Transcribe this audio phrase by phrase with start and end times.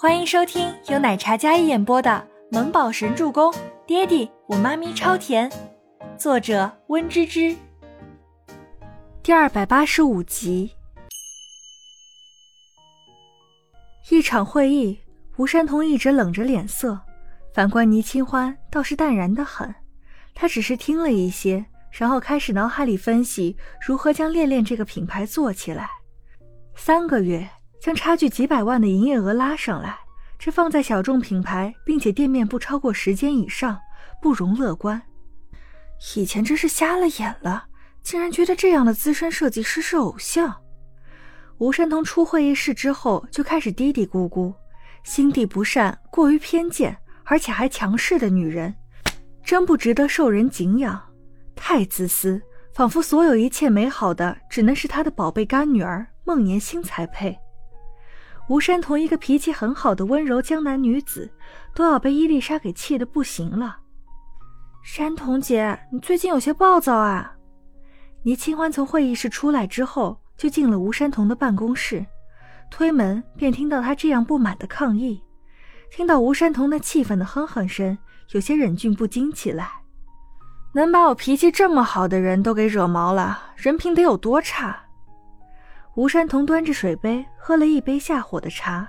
[0.00, 2.24] 欢迎收听由奶茶嘉一演播的
[2.56, 3.52] 《萌宝神助攻》，
[3.84, 5.50] 爹地我妈咪超甜，
[6.16, 7.56] 作者温芝芝。
[9.24, 10.70] 第二百八十五集。
[14.08, 15.00] 一场会议，
[15.36, 17.00] 吴山童一直冷着脸色，
[17.52, 19.74] 反观倪清欢倒是淡然的很。
[20.32, 25.90] 他只是听了一些，然后开始脑海里分析如何将恋恋这个品牌做起来。
[26.76, 27.50] 三个月。
[27.80, 29.98] 将差距几百万的营业额拉上来，
[30.38, 33.78] 这放在小众品牌，并且店面不超过十间以上，
[34.20, 35.00] 不容乐观。
[36.16, 37.66] 以前真是瞎了眼了，
[38.02, 40.54] 竟然觉得这样的资深设计师是偶像。
[41.58, 44.54] 吴山童出会议室之后，就开始嘀嘀咕咕：
[45.02, 48.72] 心地不善、过于偏见，而且还强势的女人，
[49.42, 51.00] 真不值得受人敬仰。
[51.56, 52.40] 太自私，
[52.72, 57.36] 仿佛所有一切美好的，只能是他的宝贝干女儿孟年星才配。
[58.48, 61.30] 吴山童一个脾气很好的温柔江南女子，
[61.74, 63.78] 都要被伊丽莎给气得不行了。
[64.82, 67.34] 山童姐，你最近有些暴躁啊！
[68.22, 72.06] 倪清欢从会议室出来之后，就进了吴山童的办公室，
[72.70, 75.22] 推门便听到他这样不满的抗议。
[75.90, 77.98] 听到吴山童那气愤的哼哼声，
[78.30, 79.70] 有些忍俊不禁起来。
[80.72, 84.84] 能把我脾气这么好的人都给惹毛了，人品得有多差？
[85.98, 88.88] 吴山童端着水杯喝了一杯下火的茶，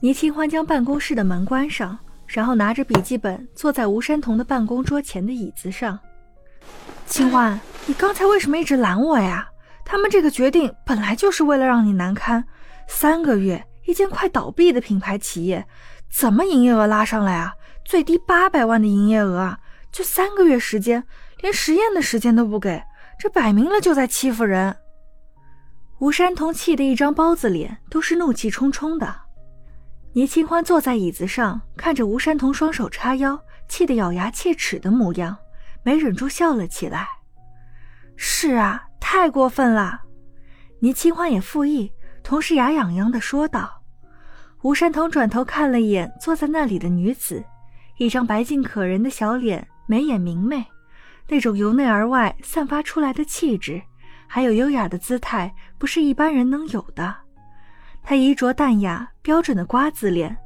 [0.00, 5.96] 倪清欢将办公室的门关上，然后拿着笔记本坐在吴山童的办公桌前的椅子上。
[7.06, 9.48] 清欢，你刚才为什么一直拦我呀？
[9.84, 12.44] 他们这个决定本来就是为了让你难堪。
[12.88, 15.64] 三个月，一间快倒闭的品牌企业，
[16.10, 17.54] 怎么营业额拉上来啊？
[17.84, 19.60] 最低八百万的营业额啊，
[19.92, 21.04] 就三个月时间，
[21.40, 22.82] 连实验的时间都不给，
[23.16, 24.74] 这摆明了就在欺负人。
[26.00, 29.14] 吴山童气得一张包子脸，都是怒气冲冲的。
[30.14, 35.36] 倪清欢坐在椅子上，看着吴山童双手叉腰，气得咬牙切齿的模样，
[35.82, 37.06] 没忍住笑了起来。
[38.16, 40.00] 是啊，太过分了。
[40.78, 43.82] 倪清欢也附议，同时牙痒痒的说道。
[44.62, 47.44] 吴山童转头看了一眼坐在那里的女子，
[47.98, 50.64] 一张白净可人的小脸，眉眼明媚，
[51.28, 53.82] 那种由内而外散发出来的气质。
[54.32, 57.12] 还有优雅的姿态，不是一般人能有的。
[58.00, 60.36] 她衣着淡雅，标准的瓜子脸，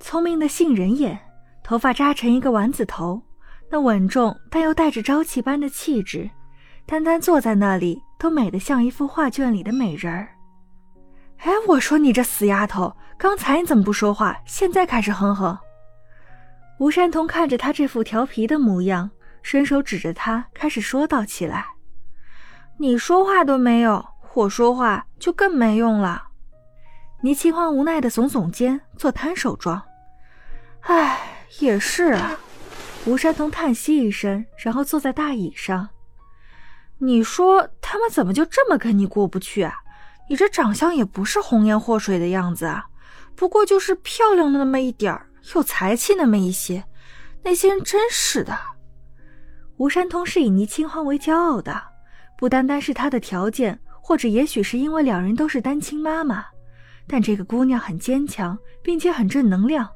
[0.00, 1.16] 聪明的杏仁眼，
[1.62, 3.22] 头发扎成一个丸子头，
[3.70, 6.28] 那稳重但又带着朝气般的气质，
[6.84, 10.34] 单单坐在那里都美得像一幅画卷里的美人儿。
[11.44, 14.36] 哎，我说你这死丫头，刚才你怎么不说话？
[14.44, 15.56] 现在开始哼哼。
[16.80, 19.08] 吴山童看着她这副调皮的模样，
[19.44, 21.64] 伸手指着她，开始说道起来。
[22.78, 26.24] 你说话都没有，我说话就更没用了。
[27.20, 29.80] 倪清欢无奈的耸耸肩，做摊手状。
[30.80, 32.36] 唉，也是啊。
[33.06, 35.88] 吴山童叹息一声，然后坐在大椅上。
[36.98, 39.74] 你说他们怎么就这么跟你过不去啊？
[40.28, 42.86] 你这长相也不是红颜祸水的样子啊，
[43.36, 46.84] 不过就是漂亮的那么一点儿，有才气那么一些。
[47.42, 48.56] 那些人真是的。
[49.76, 51.91] 吴山童是以倪清欢为骄傲的。
[52.36, 56.44] 不单单是她的条件，或者也许是因为两人都是单亲妈妈，
[57.06, 59.88] 但这个姑娘很坚强，并且很正能量，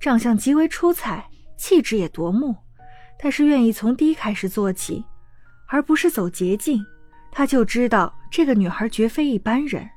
[0.00, 2.56] 长相极为出彩，气质也夺目。
[3.18, 5.04] 但是愿意从低开始做起，
[5.68, 6.84] 而不是走捷径，
[7.30, 9.88] 她就知道这个女孩绝非一般人，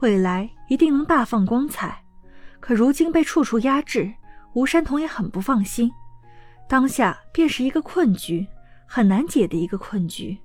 [0.00, 2.02] 未来一定能大放光彩。
[2.58, 4.12] 可如今被处处压制，
[4.54, 5.88] 吴山童也很不放心，
[6.68, 8.44] 当下便是一个困局，
[8.84, 10.36] 很难解的一个困局。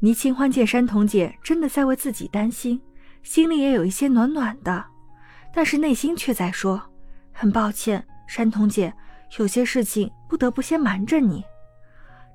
[0.00, 2.80] 倪清欢见山童姐真的在为自己担心，
[3.24, 4.84] 心里也有一些暖暖的，
[5.52, 6.80] 但是内心却在说
[7.34, 8.94] ：“很抱歉，山童姐，
[9.38, 11.44] 有些事情不得不先瞒着你。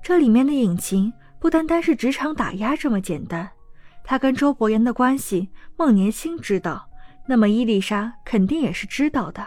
[0.02, 1.10] 这里面的隐情
[1.40, 3.48] 不单单是职场打压这么简单。
[4.04, 5.48] 他跟周伯言的关系，
[5.78, 6.90] 孟年星知道，
[7.26, 9.46] 那么伊丽莎肯定也是知道的。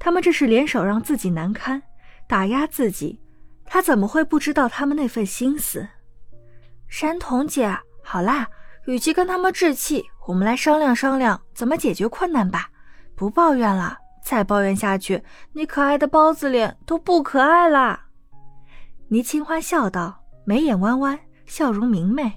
[0.00, 1.80] 他们这是联手让自己难堪，
[2.26, 3.20] 打压自己，
[3.64, 5.86] 他怎么会不知道他们那份心思？”
[6.88, 7.70] 山童姐，
[8.02, 8.48] 好啦，
[8.86, 12.70] 与其跟他们置气，我们来商量商量怎么解决困难吧。
[13.14, 18.06] 不抱怨了，再抱怨下去，你可爱的包子脸都不可爱啦。
[19.08, 22.32] 倪清欢笑道，眉眼弯弯，笑容明媚。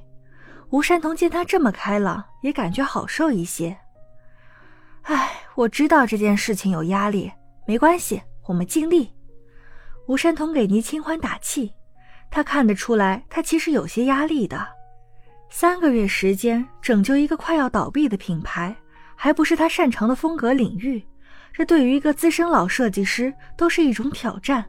[0.70, 3.78] 吴山童见他这么开朗，也感觉好受一些。
[5.04, 7.32] 唉，我知道这件事情有压力，
[7.66, 9.14] 没关系，我们尽力。
[10.08, 11.74] 吴山童给倪清欢打气。
[12.32, 14.66] 他看得出来，他其实有些压力的。
[15.50, 18.74] 三个月时间拯救一个快要倒闭的品牌，
[19.18, 21.06] 还不是他擅长的风格领域，
[21.52, 24.64] 这对于一个资深老设计师都是一种挑战，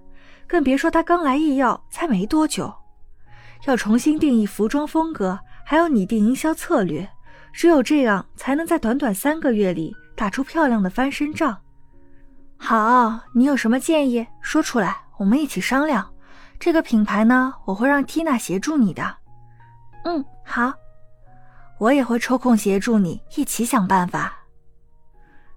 [0.48, 2.74] 更别说他刚来艺耀才没多久。
[3.66, 7.08] 要重新定义服装风格，还要拟定营销策略，
[7.52, 11.56] 只有这样才能在短短三个月里打出漂亮的翻身仗。
[12.56, 16.11] 好，你有什么建议说出来，我们一起商量。
[16.64, 19.16] 这个品牌呢，我会让缇娜协助你的。
[20.04, 20.72] 嗯，好，
[21.76, 24.32] 我也会抽空协助你一起想办法。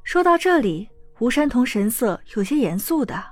[0.04, 3.24] 说到这里，吴山童神色有些严肃的，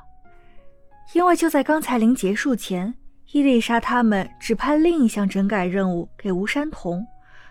[1.14, 2.94] 因为就在刚才临结束前，
[3.32, 7.04] 伊丽莎他们指派另一项整改任务给吴山童，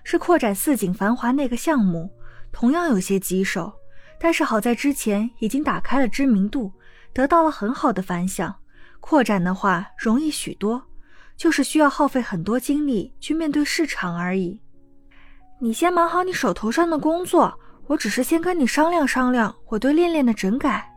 [0.05, 2.09] 是扩展四景繁华那个项目，
[2.53, 3.73] 同样有些棘手。
[4.21, 6.73] 但是好在之前已经打开了知名度，
[7.13, 8.55] 得到了很好的反响。
[9.03, 10.81] 扩展的话容易许多，
[11.37, 14.59] 就是需要耗费很多精力去面对市场而已。
[15.61, 17.53] 你先忙好你手头上的工作，
[17.89, 20.89] 我只是先跟你商量商量我对恋恋的整改。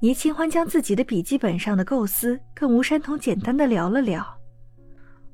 [0.00, 4.36] 倪清欢将自己的笔记本上的构思跟吴山童简单的聊了聊。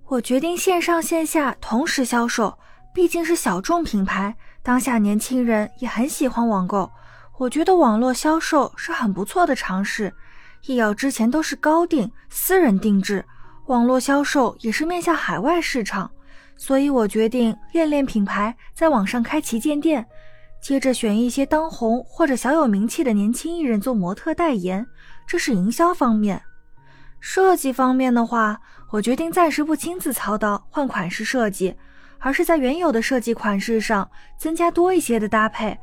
[0.06, 2.56] 我决定线上线下同时销售，
[2.94, 4.36] 毕竟是小众品牌。
[4.62, 6.88] 当下年轻人也很喜欢网购，
[7.38, 10.14] 我觉得网络销售是很不错的尝试。
[10.66, 13.24] 易瑶之前都是高定私人定制，
[13.66, 16.10] 网络销售也是面向海外市场，
[16.56, 20.06] 所以我决定练练品牌在网上开旗舰店，
[20.60, 24.86] 接着选一些当红或者小有名气的年轻艺人做模特代言，
[25.26, 26.40] 这是营销方面。
[27.20, 28.60] 设计方面的话，
[28.90, 31.74] 我决定暂时不亲自操刀换款式设计。
[32.24, 35.76] 而是在原有的设计款式上增加多一些的搭配，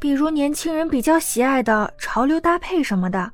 [0.00, 3.30] 比如年轻人比较喜爱的潮流搭配什么的。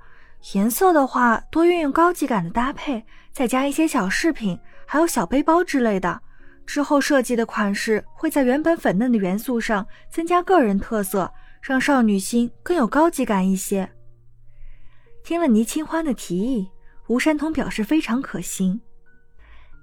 [0.52, 3.02] 颜色的话，多运用高级感的搭配，
[3.32, 6.20] 再加一些小饰品，还有小背包之类的。
[6.66, 11.32] 之后设计的款式会在原本粉嫩的元素上增加个人特色，
[11.62, 13.90] 让少女心更有高级感一些。
[15.22, 16.70] 听了倪清欢的提议，
[17.06, 18.80] 吴山童表示非常可行。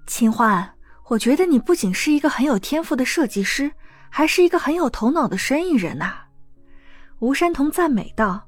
[0.05, 0.73] 清欢。
[1.07, 3.69] 我觉得你不仅是一个很有天赋的设计师，
[4.09, 6.21] 还是一个很有头脑的生意人呐。”
[7.19, 8.47] 吴山童赞美道。